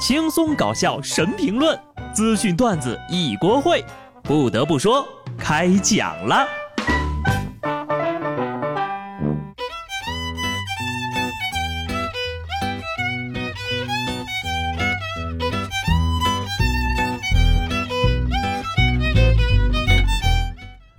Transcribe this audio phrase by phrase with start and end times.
[0.00, 1.78] 轻松搞笑神评论，
[2.14, 3.84] 资讯段子一锅烩。
[4.22, 6.48] 不得不说，开讲了。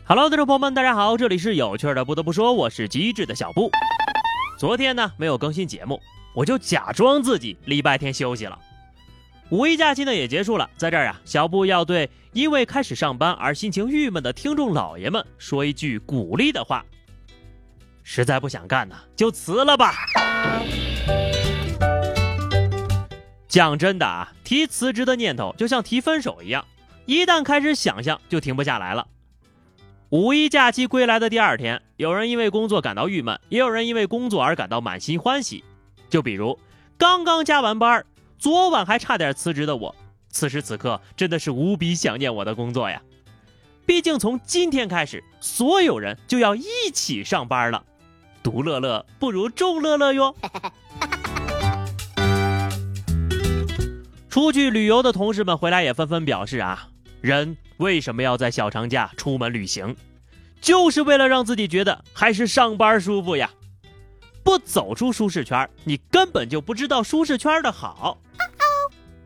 [0.05, 2.05] Hello，听众朋友们，大家好，这里是有趣的。
[2.05, 3.71] 不得不说，我是机智的小布。
[4.59, 5.99] 昨天呢，没有更新节目，
[6.36, 8.55] 我就假装自己礼拜天休息了。
[9.51, 16.86] 五一假期呢也结束了，在这儿啊，小布要对因为开始上班而心情郁闷的听众老爷们说一句鼓励的话：
[18.01, 19.93] 实在不想干呢，就辞了吧。
[23.50, 26.65] 讲真的啊，提辞职的念头就像提分手一样，
[27.05, 29.05] 一旦开始想象就停不下来了。
[30.11, 35.61] 五一假期归来的第二天，有人因为工作感到郁闷，也有人因为工作而感到满心欢喜。
[36.09, 36.58] 就比如
[36.97, 38.05] 刚刚加完班。
[38.41, 39.95] 昨晚还差点辞职的我，
[40.31, 42.99] 此时此刻真的是无比想念我的工作呀！
[43.85, 47.83] 毕竟从今天开始，所有人就要一起上班了，
[48.41, 50.35] 独乐乐不如众乐乐哟。
[54.27, 56.88] 出去旅游的同事们回来也纷纷表示啊，
[57.21, 59.95] 人为什么要在小长假出门旅行？
[60.59, 63.51] 就是为了让自己觉得还是上班舒服呀！
[64.44, 68.17] 不走出舒适圈，你根本就不知道舒适圈的好。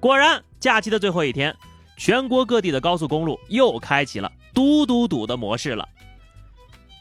[0.06, 1.56] 果然，假期的最后一天，
[1.98, 5.90] 全国各地的高速公路又开启了堵堵堵的模式了。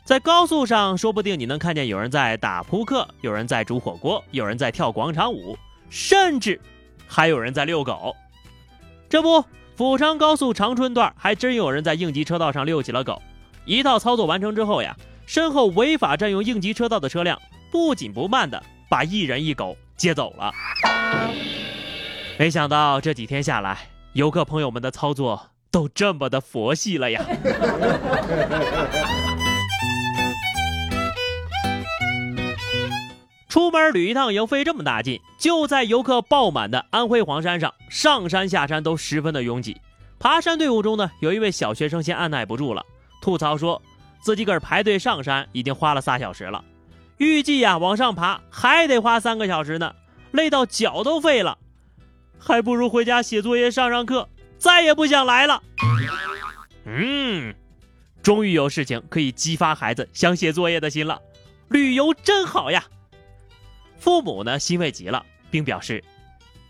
[0.07, 5.55] 在高速上，说不定你能看见有人在打扑克，有人在煮火锅，有人在跳广场舞，
[5.91, 6.59] 甚至
[7.07, 8.17] 还有人在遛狗。
[9.11, 9.45] 这不，
[9.77, 13.21] 阜昌高速长春段还真有人在应急车道上遛起了狗。
[13.67, 14.97] 一套操作完成之后呀，
[15.27, 17.39] 身后违法占用应急车道的车辆。
[17.71, 20.51] 不紧不慢的把一人一狗接走了。
[22.37, 27.25] 没想到这几天下来，游客朋友们的操作都这么的佛系了呀！
[33.49, 39.81] 出门旅一趟油费这么大劲，就在游客爆满的安徽黄山上，上山下山都十分的拥挤。
[40.19, 42.85] 爬山队伍中呢，有一位小学生先按耐不住了，
[43.23, 43.81] 吐槽说
[44.21, 46.65] 自己个儿排队上山已经花了仨小时了。
[47.19, 49.95] 预计呀，往上爬还得花三个小时呢，
[50.33, 51.57] 累到脚都废了，
[52.45, 54.29] 还不如回家写作业、上上课，
[54.59, 55.63] 再也不想来了。
[56.85, 57.55] 嗯，
[58.23, 61.19] 终于有事情可以激发孩子想写作业的心了，
[61.69, 62.85] 旅游真好呀！
[63.97, 66.05] 父母呢，欣慰极了，并表示：“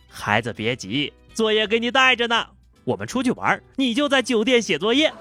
[0.08, 2.46] 孩子别急，作业给你带着呢，
[2.84, 5.12] 我们出去玩，你就在酒店写作业。”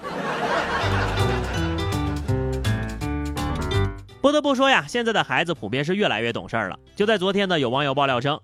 [4.20, 6.78] 不得不说呀，现在的孩子普遍是越来越懂事了。
[6.94, 8.40] 就在昨天呢，有网友爆料称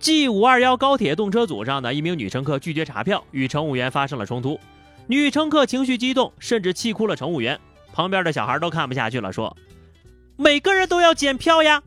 [0.00, 4.58] ，G 五二幺高铁动车组上的一名女乘客拒绝查票，与乘务员发生了冲突。
[5.06, 7.60] 女乘客情绪激动，甚至气哭了乘务员。
[7.92, 9.56] 旁边的小孩都看不下去了，说
[10.38, 11.82] ：“每个人都要检票呀！”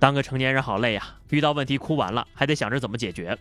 [0.00, 3.36] 当个成年人好累呀，遇到问题哭完了还得想着怎么解决。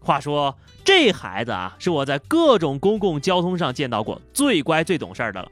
[0.00, 5.50] 话说这孩子啊，是我在各种公共交通上见到过最乖最懂事的了。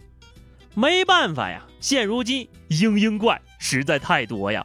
[0.74, 4.64] 没办法呀，现如今嘤嘤怪实在太多呀。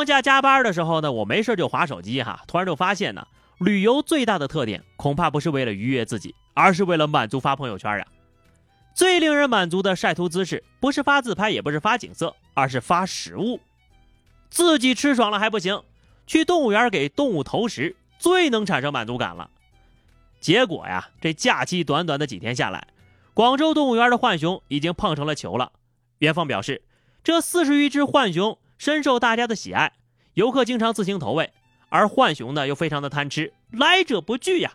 [0.00, 3.26] 放假加班的时候呢，我没事就划手机哈，突然就发现呢，
[3.58, 8.06] 旅游最大的特点恐怕不是为了愉悦自己，而是为了满足发朋友圈呀。
[8.94, 13.60] 最令人满足的晒图姿势，不是发自拍，也不是发景色，而是发食物。
[14.48, 15.82] 自己吃爽了还不行，
[16.26, 19.50] 去动物园给动物投食，最能产生满足感了。
[20.40, 22.88] 结果呀，这假期短短的几天下来，
[23.34, 25.72] 广州动物园的浣熊已经胖成了球了。
[26.20, 26.80] 园方表示，
[27.22, 29.92] 这四十余只浣熊深受大家的喜爱，
[30.32, 31.52] 游客经常自行投喂，
[31.90, 34.72] 而浣熊呢又非常的贪吃，来者不拒呀。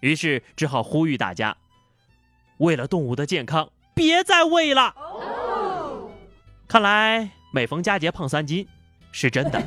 [0.00, 1.54] 于是只好呼吁大家，
[2.56, 4.94] 为了动物的健康，别再喂了。
[6.66, 8.66] 看来每逢佳节胖三斤
[9.12, 9.60] 是真的。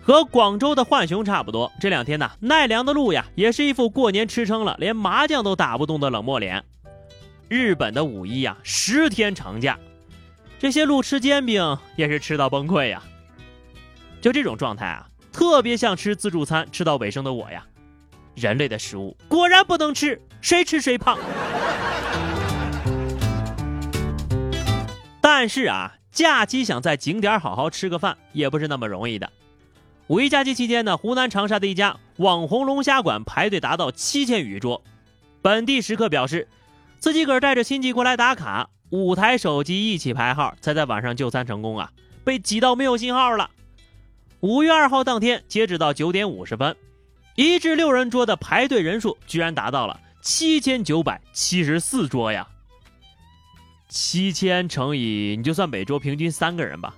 [0.00, 6.64] 和广州的浣熊差不多，这两天呢，奈良的鹿呀，也是一副过年吃撑了，连麻将都打不动的冷漠脸。
[7.50, 9.78] 日本的五一呀，十天长假，
[10.60, 13.02] 这些路吃煎饼也是吃到崩溃呀。
[14.20, 17.64] 就这种状态啊，特别像吃自助餐吃到尾声的我呀。
[18.34, 21.18] 人类的食物果然不能吃，谁吃谁胖。
[25.22, 29.32] 但是啊，假期想在景点好好吃个饭，也不是那么容易的。
[30.08, 34.84] 五一假期期间呢，湖南长沙的一家网红龙虾馆排队达到七千余桌。
[35.40, 36.48] 本地食客表示，
[36.98, 41.92] 自己个儿带着亲戚过来打卡，五台手机一起排号，才在晚上就餐成功啊，
[42.24, 43.50] 被挤到没有信号了。
[44.40, 46.74] 五月二号当天，截止到九点五十分，
[47.36, 52.48] 一至六人桌的排队人数居然达到了七千九百七十四桌呀！
[53.88, 56.96] 七千乘以，你就算每桌平均三个人吧，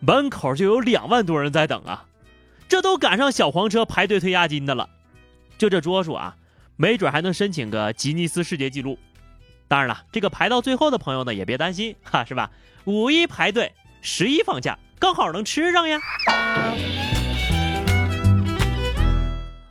[0.00, 2.04] 门口就有两万多人在等啊！
[2.68, 4.88] 这都赶上小黄车排队退押金的了，
[5.56, 6.36] 就这桌数啊，
[6.76, 8.98] 没准还能申请个吉尼斯世界纪录。
[9.68, 12.50] 当然了，这个排到最后的朋友呢，也别担心哈，是吧？
[12.84, 16.00] 五一排队，十一放假，刚好能吃上呀。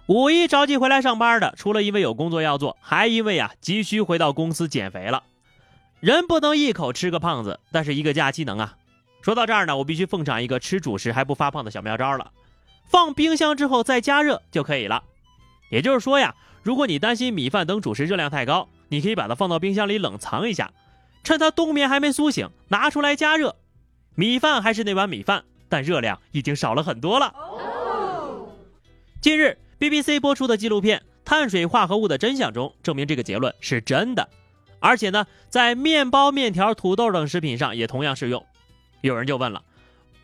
[0.05, 5.23] 五一着急回来上班的，除了因为有工作要做，还因为啊急需回到公司减肥了。
[5.99, 8.75] 人不能一口吃个胖子，但是一个假期能啊。
[9.23, 12.31] 说到这儿呢，我必须奉上一个吃主食还不发胖的小妙招了：
[12.85, 15.03] 放冰箱之后再加热就可以了。
[15.71, 20.71] 也就是说呀，如果你担心米饭等主食热量太高，你可以把它放到冰箱里冷藏一下，
[21.23, 23.55] 趁它冬眠还没苏醒，拿出来加热。
[24.15, 27.33] 米饭还是那碗米饭，但热量已经少了很多了。
[29.21, 34.29] 近日，BBC 播出的纪录片《碳水化合物的真相》中证明这个结论是真的。
[34.79, 38.45] 而且呢，在面包、面条、土豆等食品上也同样适用。
[39.01, 39.63] 有人就问了，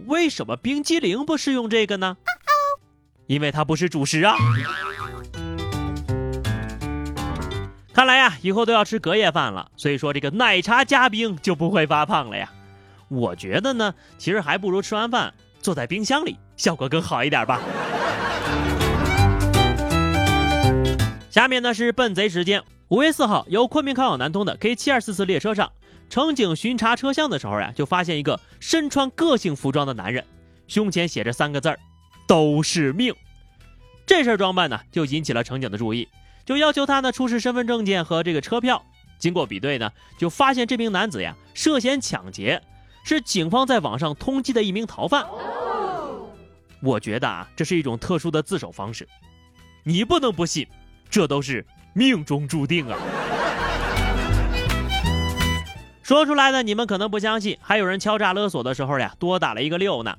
[0.06, 2.18] 为什么冰激凌不适用这个呢？
[3.28, 4.36] 因为它不是主食啊。
[7.94, 9.70] 看来呀，以后都要吃隔夜饭了。
[9.78, 12.52] 所以说，这个奶茶加冰就不会发胖了呀。
[13.08, 15.32] 我觉得呢，其实还不如吃完饭
[15.62, 17.62] 坐在冰箱里，效果更好一点吧。
[21.30, 22.64] 下面呢是笨贼时间。
[22.88, 25.72] 五月四号，由昆明开往南通的 K 七二四次列车上，
[26.10, 30.26] 乘警巡查车厢的时候呀，就发现一个身穿个性服装的男人，
[30.68, 31.80] 胸前写着三个字儿
[32.28, 33.14] ：“都是命。”
[34.06, 36.08] 这事装扮呢，就引起了乘警的注意，
[36.46, 38.84] 就要求他呢出示身份证件和这个车票。
[39.18, 42.62] 经过比对呢，就发现这名男子呀涉嫌抢劫，
[43.04, 45.26] 是警方在网上通缉的一名逃犯。
[46.82, 49.08] 我觉得啊，这是一种特殊的自首方式，
[49.84, 50.68] 你不能不信，
[51.10, 51.66] 这都是。
[51.96, 52.98] 命中注定啊！
[56.02, 60.18] 说出来的你们可能不相信，还有人敲诈勒索的时候呀，多打了一个六呢。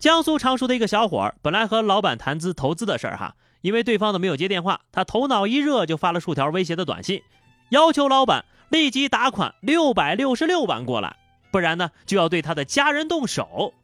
[0.00, 3.36] 江苏常熟的一个小伙儿，本来和老板谈资投资的事儿哈，
[3.68, 7.22] 因为对方的没有接电话，他头脑一热就发了数条威胁的短信，
[7.68, 11.16] 要求老板立即打款六百六十六万过来，
[11.50, 13.74] 不然呢就要对他的家人动手。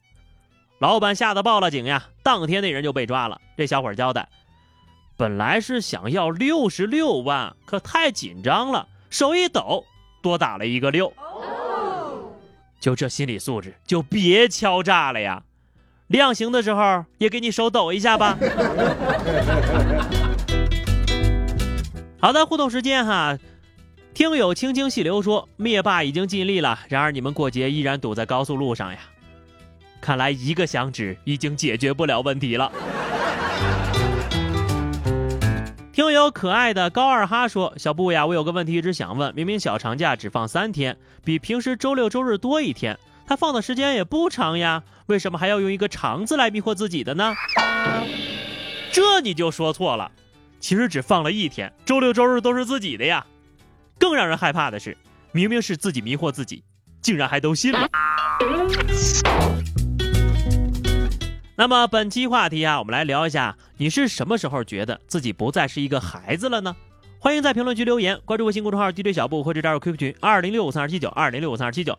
[0.79, 3.39] 老板吓得报了警呀，当天那人就被抓了。
[3.59, 4.27] 这小伙交代。
[5.19, 9.85] 本来是想要六十六万，可太紧张了，手一抖，
[10.23, 11.13] 多打了一个六。
[12.81, 15.43] 就这心理素质，就别敲诈了呀！
[16.15, 18.39] 量刑的时候也给你手抖一下吧。
[22.21, 23.37] 好的，互动时间哈，
[24.15, 28.99] 听友轻轻细流说，灭霸已经尽力了，然而你们过节依然堵在高速路上呀。
[30.01, 32.71] 看来一个响指已经解决不了问题了。
[35.93, 42.97] 听友可爱的高二哈说：“小布呀，我有个问题一直想问，明明小长假只放三天，比平时周六周日多一天，
[43.27, 47.35] 他放的时间也不长呀，为什么还要用一个长字来迷惑自己的呢？
[48.93, 50.13] 这你就说错了，
[50.61, 53.25] 其实只放了一天，周六周日都是自己的呀。
[53.99, 54.97] 更让人害怕的是，
[55.33, 56.63] 明明是自己迷惑自己，
[57.01, 57.89] 竟然还都信了。”
[61.57, 66.77] 那么本期话题啊，我们来聊一下，你是什么时候觉得自己不再是一个孩子了呢？
[67.21, 71.99] 欢迎在评论区留言，关注微信公众号 DJ 小布或者加入 QQ 群二零六五三二七九二零六五三二七九，